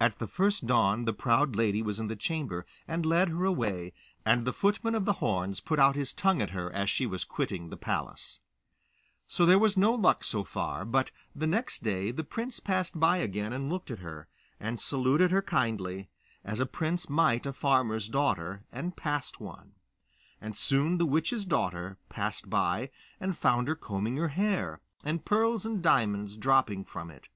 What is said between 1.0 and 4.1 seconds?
the proud lady was in the chamber, and led her away,